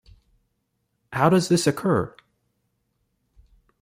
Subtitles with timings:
[1.13, 2.15] How does this occur?